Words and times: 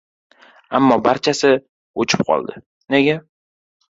Ammo 0.79 0.95
barchasi… 1.07 1.51
o‘chib 2.05 2.25
qoldi! 2.31 2.57
Nega? 2.95 3.21